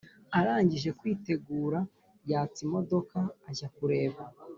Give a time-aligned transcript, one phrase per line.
[0.37, 1.79] arangije kwitegura
[2.31, 3.17] yatsa imodoka
[3.49, 4.21] ajya kureba